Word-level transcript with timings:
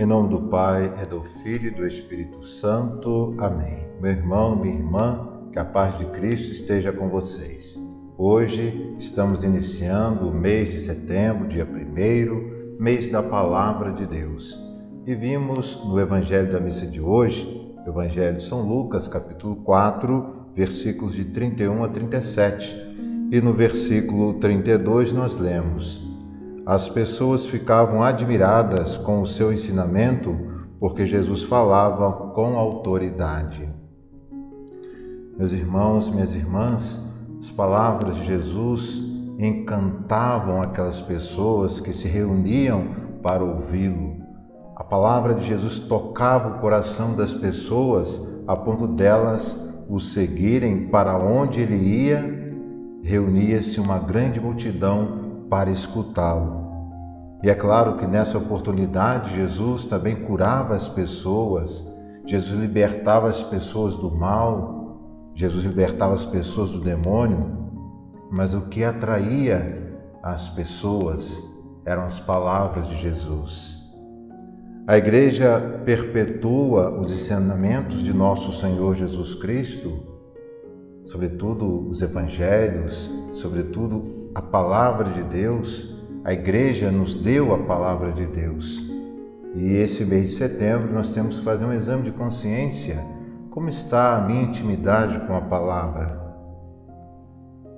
Em 0.00 0.06
nome 0.06 0.30
do 0.30 0.40
Pai, 0.40 0.90
é 0.98 1.04
do 1.04 1.22
Filho 1.22 1.68
e 1.68 1.70
do 1.70 1.86
Espírito 1.86 2.42
Santo. 2.42 3.34
Amém. 3.36 3.86
Meu 4.00 4.12
irmão, 4.12 4.56
minha 4.56 4.74
irmã, 4.74 5.28
que 5.52 5.58
a 5.58 5.64
paz 5.66 5.98
de 5.98 6.06
Cristo 6.06 6.50
esteja 6.52 6.90
com 6.90 7.10
vocês. 7.10 7.78
Hoje 8.16 8.94
estamos 8.98 9.44
iniciando 9.44 10.26
o 10.26 10.34
mês 10.34 10.72
de 10.72 10.80
setembro, 10.80 11.46
dia 11.46 11.66
1 11.66 12.80
mês 12.82 13.08
da 13.08 13.22
Palavra 13.22 13.92
de 13.92 14.06
Deus. 14.06 14.58
E 15.06 15.14
vimos 15.14 15.78
no 15.84 16.00
Evangelho 16.00 16.50
da 16.50 16.58
missa 16.58 16.86
de 16.86 16.98
hoje, 16.98 17.70
Evangelho 17.86 18.38
de 18.38 18.44
São 18.44 18.62
Lucas, 18.62 19.06
capítulo 19.06 19.56
4, 19.56 20.46
versículos 20.54 21.12
de 21.12 21.26
31 21.26 21.84
a 21.84 21.88
37. 21.90 22.74
E 23.30 23.38
no 23.42 23.52
versículo 23.52 24.32
32 24.32 25.12
nós 25.12 25.36
lemos: 25.36 26.09
as 26.70 26.88
pessoas 26.88 27.44
ficavam 27.46 28.00
admiradas 28.00 28.96
com 28.96 29.20
o 29.20 29.26
seu 29.26 29.52
ensinamento 29.52 30.38
porque 30.78 31.04
Jesus 31.04 31.42
falava 31.42 32.12
com 32.32 32.56
autoridade. 32.56 33.68
Meus 35.36 35.50
irmãos, 35.50 36.08
minhas 36.08 36.32
irmãs, 36.32 37.00
as 37.40 37.50
palavras 37.50 38.14
de 38.14 38.24
Jesus 38.24 39.02
encantavam 39.36 40.62
aquelas 40.62 41.00
pessoas 41.02 41.80
que 41.80 41.92
se 41.92 42.06
reuniam 42.06 42.84
para 43.20 43.42
ouvi-lo. 43.42 44.18
A 44.76 44.84
palavra 44.84 45.34
de 45.34 45.44
Jesus 45.44 45.76
tocava 45.80 46.50
o 46.50 46.60
coração 46.60 47.16
das 47.16 47.34
pessoas 47.34 48.24
a 48.46 48.54
ponto 48.54 48.86
delas 48.86 49.60
o 49.88 49.98
seguirem 49.98 50.86
para 50.86 51.18
onde 51.18 51.62
ele 51.62 52.06
ia, 52.06 52.54
reunia-se 53.02 53.80
uma 53.80 53.98
grande 53.98 54.40
multidão 54.40 55.19
para 55.50 55.70
escutá-lo. 55.70 56.70
E 57.42 57.50
é 57.50 57.54
claro 57.54 57.96
que 57.96 58.06
nessa 58.06 58.38
oportunidade 58.38 59.34
Jesus 59.34 59.84
também 59.84 60.14
curava 60.14 60.74
as 60.74 60.86
pessoas, 60.86 61.84
Jesus 62.24 62.60
libertava 62.60 63.28
as 63.28 63.42
pessoas 63.42 63.96
do 63.96 64.10
mal, 64.10 65.32
Jesus 65.34 65.64
libertava 65.64 66.14
as 66.14 66.24
pessoas 66.24 66.70
do 66.70 66.80
demônio, 66.80 67.58
mas 68.30 68.54
o 68.54 68.62
que 68.62 68.84
atraía 68.84 69.98
as 70.22 70.48
pessoas 70.48 71.42
eram 71.84 72.04
as 72.04 72.20
palavras 72.20 72.86
de 72.86 72.96
Jesus. 72.96 73.80
A 74.86 74.98
igreja 74.98 75.80
perpetua 75.84 76.90
os 77.00 77.10
ensinamentos 77.10 78.02
de 78.02 78.12
nosso 78.12 78.52
Senhor 78.52 78.96
Jesus 78.96 79.34
Cristo, 79.34 80.00
sobretudo 81.04 81.88
os 81.88 82.02
evangelhos, 82.02 83.10
sobretudo 83.32 84.19
a 84.34 84.40
palavra 84.40 85.10
de 85.10 85.22
Deus, 85.24 85.92
a 86.24 86.32
igreja 86.32 86.90
nos 86.90 87.14
deu 87.14 87.52
a 87.52 87.58
palavra 87.58 88.12
de 88.12 88.26
Deus. 88.26 88.80
E 89.56 89.72
esse 89.72 90.04
mês 90.04 90.30
de 90.30 90.36
setembro 90.36 90.92
nós 90.92 91.10
temos 91.10 91.38
que 91.38 91.44
fazer 91.44 91.64
um 91.64 91.72
exame 91.72 92.04
de 92.04 92.12
consciência. 92.12 93.04
Como 93.50 93.68
está 93.68 94.16
a 94.16 94.20
minha 94.20 94.44
intimidade 94.44 95.18
com 95.26 95.34
a 95.34 95.40
palavra? 95.40 96.20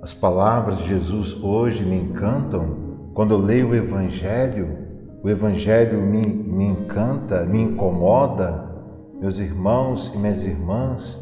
As 0.01 0.13
palavras 0.13 0.77
de 0.77 0.89
Jesus 0.89 1.33
hoje 1.41 1.83
me 1.83 1.95
encantam. 1.95 3.09
Quando 3.15 3.33
eu 3.33 3.39
leio 3.39 3.69
o 3.69 3.75
Evangelho, 3.75 4.77
o 5.23 5.29
Evangelho 5.29 5.99
me, 6.01 6.21
me 6.21 6.65
encanta, 6.65 7.45
me 7.45 7.61
incomoda. 7.61 8.71
Meus 9.19 9.39
irmãos 9.39 10.11
e 10.13 10.17
minhas 10.17 10.45
irmãs, 10.45 11.19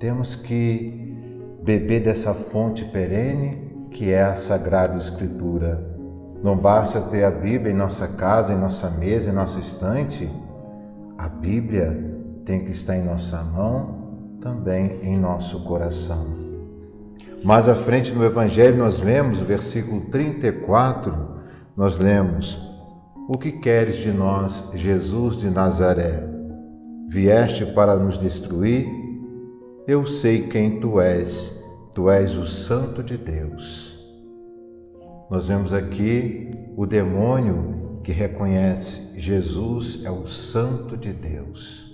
temos 0.00 0.34
que 0.34 1.14
beber 1.62 2.02
dessa 2.02 2.34
fonte 2.34 2.84
perene 2.86 3.67
que 3.90 4.12
é 4.12 4.22
a 4.22 4.36
Sagrada 4.36 4.96
Escritura. 4.96 5.84
Não 6.42 6.56
basta 6.56 7.00
ter 7.00 7.24
a 7.24 7.30
Bíblia 7.30 7.72
em 7.72 7.76
nossa 7.76 8.06
casa, 8.06 8.52
em 8.52 8.58
nossa 8.58 8.88
mesa, 8.90 9.30
em 9.30 9.34
nossa 9.34 9.58
estante. 9.58 10.30
A 11.16 11.28
Bíblia 11.28 11.98
tem 12.44 12.64
que 12.64 12.70
estar 12.70 12.96
em 12.96 13.04
nossa 13.04 13.42
mão, 13.42 14.38
também 14.40 15.00
em 15.02 15.18
nosso 15.18 15.64
coração. 15.64 16.26
Mais 17.44 17.68
à 17.68 17.74
frente 17.74 18.12
no 18.12 18.24
Evangelho 18.24 18.76
nós 18.76 18.98
vemos 18.98 19.40
versículo 19.40 20.02
34, 20.02 21.14
nós 21.76 21.98
lemos: 21.98 22.58
O 23.28 23.36
que 23.36 23.52
queres 23.52 23.96
de 23.96 24.12
nós, 24.12 24.64
Jesus 24.74 25.36
de 25.36 25.48
Nazaré? 25.48 26.24
Vieste 27.08 27.64
para 27.66 27.96
nos 27.96 28.18
destruir? 28.18 28.88
Eu 29.86 30.06
sei 30.06 30.46
quem 30.48 30.78
tu 30.78 31.00
és 31.00 31.57
Tu 31.98 32.08
és 32.10 32.36
o 32.36 32.46
Santo 32.46 33.02
de 33.02 33.16
Deus. 33.16 33.98
Nós 35.28 35.48
vemos 35.48 35.72
aqui 35.72 36.48
o 36.76 36.86
demônio 36.86 37.98
que 38.04 38.12
reconhece 38.12 39.18
Jesus 39.18 40.04
é 40.04 40.10
o 40.12 40.24
Santo 40.24 40.96
de 40.96 41.12
Deus, 41.12 41.92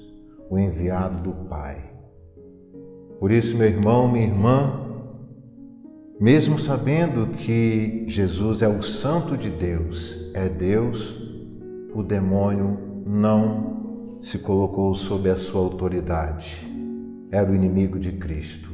o 0.51 0.59
enviado 0.59 1.23
do 1.23 1.49
Pai. 1.49 1.91
Por 3.19 3.33
isso, 3.33 3.57
meu 3.57 3.67
irmão, 3.67 4.07
minha 4.07 4.27
irmã, 4.27 4.79
mesmo 6.21 6.59
sabendo 6.59 7.29
que 7.39 8.05
Jesus 8.07 8.61
é 8.61 8.69
o 8.69 8.83
Santo 8.83 9.39
de 9.39 9.49
Deus, 9.49 10.31
é 10.35 10.51
Deus, 10.51 11.19
o 11.95 12.03
demônio 12.03 12.79
não 13.07 14.19
se 14.21 14.39
colocou 14.39 14.95
sob 14.95 15.31
a 15.31 15.37
sua 15.39 15.63
autoridade. 15.63 16.71
Era 17.31 17.51
o 17.51 17.55
inimigo 17.55 17.99
de 17.99 18.13
Cristo. 18.13 18.74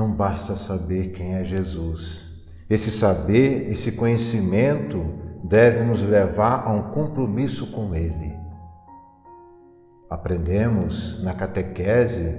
Não 0.00 0.10
basta 0.10 0.56
saber 0.56 1.08
quem 1.08 1.34
é 1.34 1.44
Jesus. 1.44 2.26
Esse 2.70 2.90
saber, 2.90 3.70
esse 3.70 3.92
conhecimento 3.92 5.04
deve 5.44 5.84
nos 5.84 6.00
levar 6.00 6.66
a 6.66 6.70
um 6.70 6.84
compromisso 6.84 7.70
com 7.70 7.94
Ele. 7.94 8.34
Aprendemos 10.08 11.22
na 11.22 11.34
catequese 11.34 12.34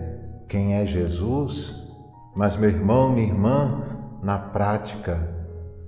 quem 0.50 0.74
é 0.74 0.88
Jesus, 0.88 1.76
mas, 2.36 2.56
meu 2.56 2.68
irmão, 2.68 3.14
minha 3.14 3.28
irmã, 3.28 3.84
na 4.24 4.40
prática 4.40 5.20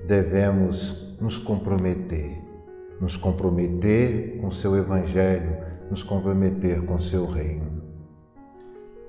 devemos 0.06 1.17
nos 1.19 1.39
comprometer, 1.39 2.39
nos 3.01 3.17
comprometer 3.17 4.38
com 4.39 4.51
seu 4.51 4.78
Evangelho, 4.78 5.57
nos 5.89 6.03
comprometer 6.03 6.85
com 6.85 7.00
seu 7.00 7.25
reino. 7.25 7.81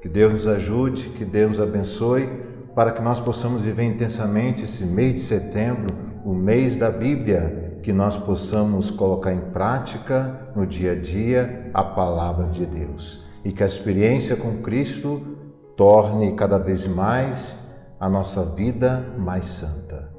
Que 0.00 0.08
Deus 0.08 0.32
nos 0.32 0.48
ajude, 0.48 1.10
que 1.10 1.26
Deus 1.26 1.58
nos 1.58 1.60
abençoe 1.60 2.53
para 2.74 2.92
que 2.92 3.00
nós 3.00 3.20
possamos 3.20 3.62
viver 3.62 3.84
intensamente 3.84 4.64
esse 4.64 4.84
mês 4.84 5.14
de 5.14 5.20
setembro, 5.20 5.96
o 6.24 6.34
mês 6.34 6.76
da 6.76 6.90
Bíblia, 6.90 7.78
que 7.82 7.92
nós 7.92 8.16
possamos 8.16 8.90
colocar 8.90 9.32
em 9.32 9.50
prática 9.52 10.48
no 10.56 10.66
dia 10.66 10.92
a 10.92 10.94
dia 10.94 11.70
a 11.72 11.84
palavra 11.84 12.46
de 12.48 12.64
Deus 12.64 13.22
e 13.44 13.52
que 13.52 13.62
a 13.62 13.66
experiência 13.66 14.34
com 14.36 14.62
Cristo 14.62 15.20
torne 15.76 16.34
cada 16.34 16.58
vez 16.58 16.86
mais 16.86 17.62
a 18.00 18.08
nossa 18.08 18.44
vida 18.54 19.14
mais 19.18 19.44
santa. 19.46 20.12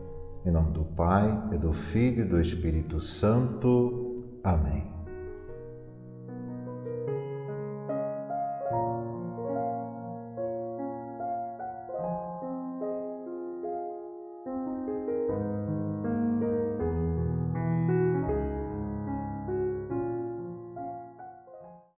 Em 0.45 0.51
nome 0.51 0.71
do 0.71 0.83
Pai, 0.83 1.43
e 1.51 1.57
do 1.57 1.73
Filho 1.73 2.23
e 2.23 2.27
do 2.27 2.39
Espírito 2.39 3.01
Santo. 3.01 4.23
Amém. 4.43 4.94